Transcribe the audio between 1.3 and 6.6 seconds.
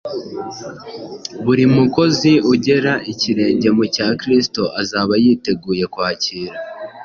Buri mukozi ugera ikirenge mu cya Kristo azaba yiteguye kwakira